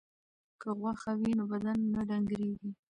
[0.61, 2.69] که غوښه وي نو بدن نه ډنګریږي.